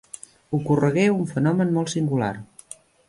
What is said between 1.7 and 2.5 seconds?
molt singular.